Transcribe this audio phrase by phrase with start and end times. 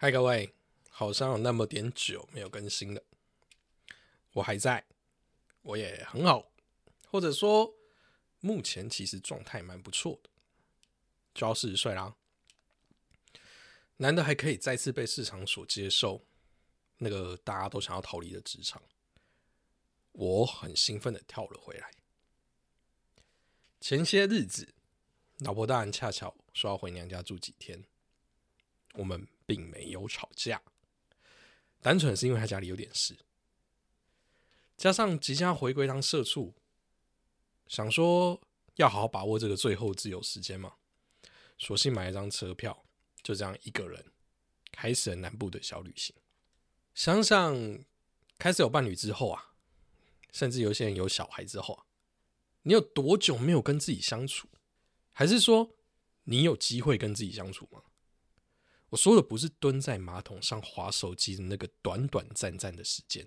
[0.00, 0.54] 嗨，各位，
[0.90, 3.02] 好像有那么点久没有更新了，
[4.30, 4.86] 我还在，
[5.62, 6.52] 我也很好，
[7.08, 7.74] 或者说
[8.38, 10.30] 目前其实状态蛮不错的，
[11.34, 12.14] 就要四十岁啦，
[13.96, 16.24] 难得还可以再次被市场所接受，
[16.98, 18.80] 那个大家都想要逃离的职场，
[20.12, 21.90] 我很兴奋的跳了回来。
[23.80, 24.72] 前些日子，
[25.38, 27.82] 老婆大人恰巧说要回娘家住几天，
[28.94, 29.26] 我们。
[29.48, 30.60] 并没有吵架，
[31.80, 33.16] 单纯是因为他家里有点事，
[34.76, 36.54] 加上即将回归当社畜，
[37.66, 38.38] 想说
[38.74, 40.74] 要好好把握这个最后自由时间嘛，
[41.56, 42.84] 索性买一张车票，
[43.22, 44.12] 就这样一个人
[44.70, 46.14] 开始了南部的小旅行。
[46.92, 47.82] 想想
[48.36, 49.54] 开始有伴侣之后啊，
[50.30, 51.86] 甚至有些人有小孩之后啊，
[52.64, 54.46] 你有多久没有跟自己相处？
[55.12, 55.74] 还是说
[56.24, 57.84] 你有机会跟自己相处吗？
[58.90, 63.26] 我说的不是蹲在马桶上划手机的那个短短暂暂的时间，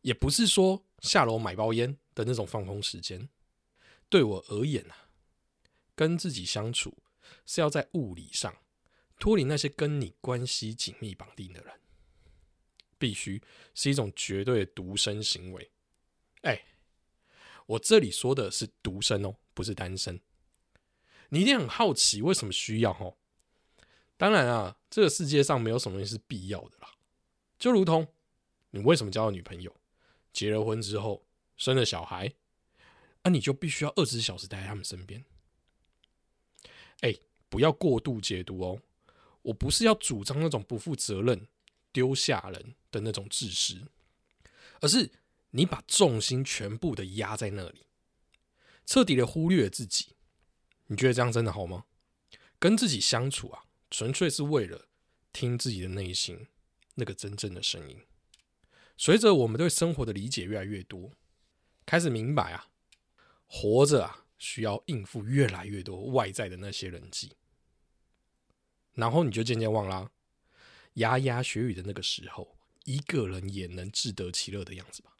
[0.00, 3.28] 也不是说下楼买包烟的那种放空时间。
[4.08, 5.10] 对我而言啊，
[5.94, 6.96] 跟自己相处
[7.46, 8.56] 是要在物理上
[9.18, 11.80] 脱离那些跟你关系紧密绑定的人，
[12.98, 13.42] 必须
[13.74, 15.70] 是一种绝对的独身行为。
[16.42, 16.64] 哎，
[17.66, 20.20] 我这里说的是独身哦，不是单身。
[21.28, 23.18] 你一定很好奇为什么需要哦？
[24.20, 26.90] 当然啊，这个世界上没有什么东西是必要的啦。
[27.58, 28.06] 就如同
[28.68, 29.74] 你为什么交了女朋友，
[30.30, 31.24] 结了婚之后
[31.56, 32.30] 生了小孩，
[33.22, 35.24] 那你就必须要二十四小时待在他们身边。
[37.00, 37.14] 哎，
[37.48, 38.82] 不要过度解读哦。
[39.40, 41.48] 我不是要主张那种不负责任、
[41.90, 43.80] 丢下人的那种自私，
[44.82, 45.10] 而是
[45.52, 47.86] 你把重心全部的压在那里，
[48.84, 50.08] 彻底的忽略了自己。
[50.88, 51.86] 你觉得这样真的好吗？
[52.58, 53.64] 跟自己相处啊。
[53.90, 54.88] 纯粹是为了
[55.32, 56.46] 听自己的内心
[56.94, 58.00] 那个真正的声音。
[58.96, 61.10] 随着我们对生活的理解越来越多，
[61.84, 62.68] 开始明白啊，
[63.46, 67.32] 活着啊需要应付越来越多外在的那些人际，
[68.92, 70.12] 然后你就渐渐忘了
[70.94, 75.16] 牙牙学语的那个时候，一个人也能自得其乐的样子吧。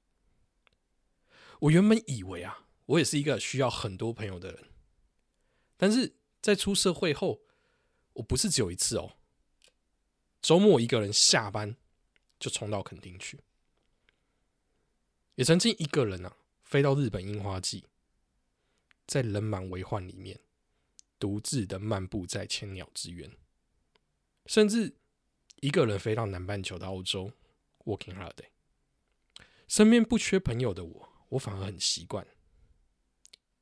[1.60, 4.64] 我原本以为啊，我也是一个需要很多朋友的人，
[5.76, 7.42] 但是在出社会后。
[8.14, 9.16] 我不是只有一次哦，
[10.42, 11.76] 周末一个人下班
[12.38, 13.40] 就冲到垦丁去，
[15.34, 17.84] 也曾经一个人啊飞到日本樱花季，
[19.06, 20.38] 在人满为患里面
[21.18, 23.30] 独自的漫步在千鸟之园，
[24.46, 24.94] 甚至
[25.56, 27.32] 一个人飞到南半球的澳洲
[27.84, 28.48] working holiday。
[29.68, 32.26] 身边不缺朋友的我，我反而很习惯，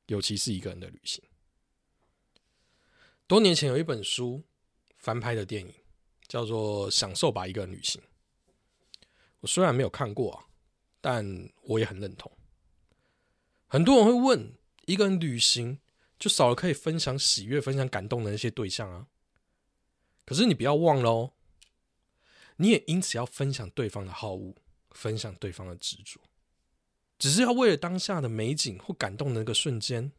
[0.07, 1.23] 尤其是一个人的旅行。
[3.29, 4.43] 多年前有一本书
[4.97, 5.71] 翻拍的电影，
[6.27, 8.01] 叫做《享受吧，一个人旅行》。
[9.41, 10.45] 我虽然没有看过啊，
[10.99, 12.31] 但我也很认同。
[13.67, 14.57] 很多人会问：
[14.87, 15.77] 一个人旅行
[16.17, 19.05] 就少了可以分享喜悦、分享感动的那些对象啊？
[20.25, 21.33] 可是你不要忘了哦，
[22.55, 24.55] 你也因此要分享对方的好恶，
[24.89, 26.19] 分享对方的执着，
[27.19, 30.11] 只是要为了当下的美景或感动的那个瞬间，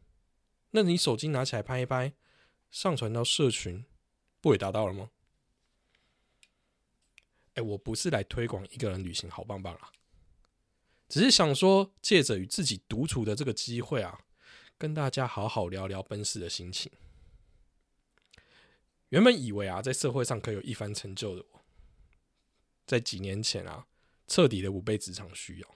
[0.69, 2.13] 那你手机拿起来拍一拍。
[2.71, 3.85] 上传到社群，
[4.39, 5.11] 不也达到了吗？
[7.55, 9.91] 哎，我不是来推广一个人旅行好棒棒啦，
[11.09, 14.21] 只是想说，借着与自己独处的这个机会啊，
[14.77, 16.89] 跟大家好好聊聊奔四的心情。
[19.09, 21.61] 原本以为啊，在社会上可以有一番成就的我，
[22.87, 23.85] 在几年前啊，
[24.27, 25.75] 彻底的不被职场需要，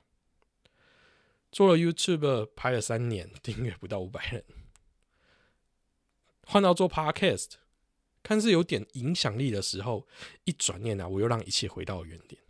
[1.51, 4.45] 做了 YouTube 拍了三年，订阅不到五百人。
[6.45, 7.53] 换到做 Podcast，
[8.23, 10.07] 看似有点影响力的时候，
[10.45, 12.41] 一转念啊，我又让一切回到原点，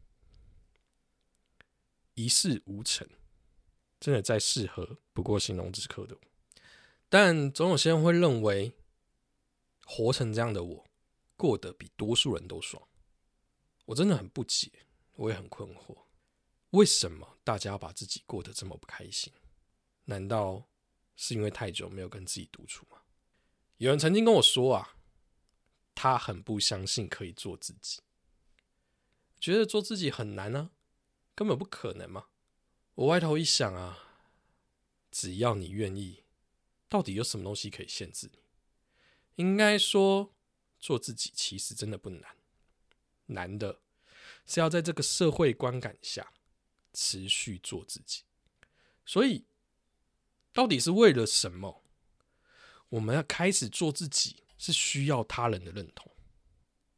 [2.13, 3.07] 一事无成，
[3.99, 6.21] 真的再适合不过形容之刻的我。
[7.09, 8.73] 但总有些人会认为，
[9.85, 10.85] 活成这样的我，
[11.37, 12.81] 过得比多数人都爽。
[13.85, 14.71] 我真的很不解，
[15.15, 15.95] 我也很困惑，
[16.71, 19.31] 为什么大家要把自己过得这么不开心？
[20.05, 20.67] 难道
[21.15, 22.97] 是因为太久没有跟自己独处吗？
[23.77, 24.95] 有人曾经跟我说啊，
[25.93, 28.01] 他很不相信可以做自己，
[29.39, 30.71] 觉得做自己很难呢，
[31.35, 32.27] 根本不可能嘛。
[32.95, 34.13] 我歪头一想啊，
[35.11, 36.23] 只要你愿意，
[36.87, 38.39] 到底有什么东西可以限制你？
[39.35, 40.33] 应该说，
[40.79, 42.37] 做自己其实真的不难，
[43.25, 43.81] 难的
[44.45, 46.31] 是要在这个社会观感下
[46.93, 48.23] 持续做自己。
[49.05, 49.45] 所以，
[50.53, 51.81] 到底是为了什么？
[52.95, 56.09] 我们要开始做自己，是需要他人的认同。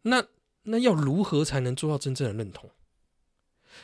[0.04, 0.24] 那
[0.62, 2.70] 那要如何才能做到真正的认同？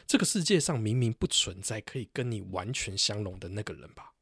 [0.06, 4.14] 这个世界上明明不存在可以跟你完全相容的那个人吧？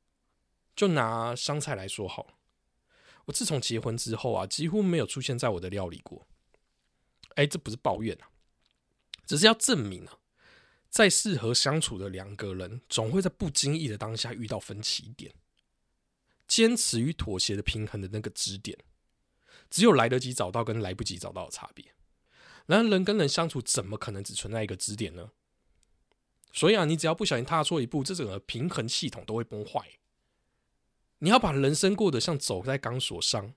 [0.73, 2.33] 就拿香菜来说好了，
[3.25, 6.25] 我自从结婚之后啊，几乎没有出现在我的料理过。
[7.35, 8.29] 哎，这不是抱怨啊，
[9.25, 10.17] 只是要证明啊，
[10.89, 15.33] 再适合相处的两个人，总会在不经意的当下遇到分歧点，
[16.51, 18.77] 坚持与妥协的平衡的那个支点，
[19.69, 21.95] 只有来得及找到跟来不及找到的差别。
[22.65, 25.31] 然而，人跟人相处怎么可能只存在一个支点呢？
[26.51, 29.91] 所以啊，你只要不小心踏错一步，这整个平衡系统都会崩坏。
[31.19, 33.53] 你要把人生过得像走在钢索上，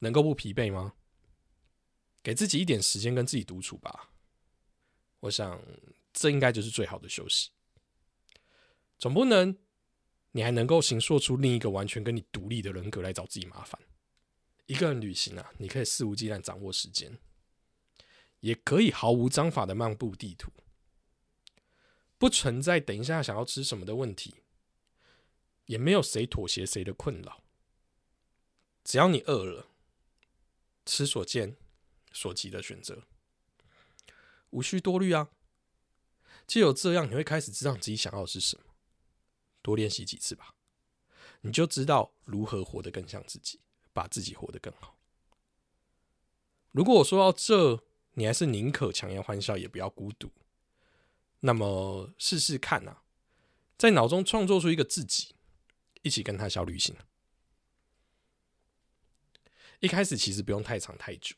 [0.00, 0.96] 能够不疲惫吗？
[2.22, 4.10] 给自己一点时间跟自己独处吧。
[5.20, 5.58] 我想，
[6.12, 7.48] 这应该就是最好的休息。
[8.98, 9.56] 总不能
[10.32, 13.80] 你还能够形塑出另一个完全跟你独立的人格来找自己麻烦。
[14.66, 17.18] 一个人旅行啊，你可以肆无忌惮掌握时间，
[18.40, 20.52] 也可以毫无章法的漫步地图。
[22.18, 24.42] 不存在等一下想要吃什么的问题，
[25.66, 27.42] 也没有谁妥协谁的困扰。
[28.84, 29.68] 只要你饿了，
[30.84, 31.56] 吃所见
[32.12, 33.04] 所及的选择，
[34.50, 35.30] 无需多虑啊。
[36.46, 38.64] 只有这样，你会开始知道自己想要的是什么。
[39.62, 40.54] 多练习几次吧，
[41.40, 43.60] 你就知道如何活得更像自己，
[43.92, 44.96] 把自己活得更好。
[46.70, 47.82] 如果我说到这，
[48.14, 50.30] 你还是宁可强颜欢笑，也不要孤独。
[51.40, 52.98] 那么试试看呐，
[53.76, 55.34] 在脑中创作出一个自己，
[56.02, 56.96] 一起跟他小旅行。
[59.80, 61.36] 一开始其实不用太长太久，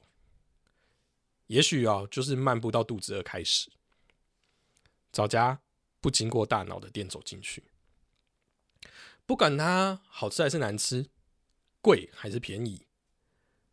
[1.49, 3.71] 也许啊，就是漫步到肚子饿开始，
[5.13, 5.61] 找家
[6.01, 7.63] 不经过大脑的店走进去，
[9.31, 11.09] 不管它好吃还是难吃，
[11.81, 12.85] 贵还是便宜，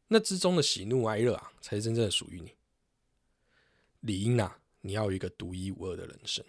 [0.09, 2.54] 那之中的喜怒哀乐啊，才是真正的属于你。
[4.01, 4.59] 理应啊。
[4.81, 6.45] 你要有一个独一无二的人生。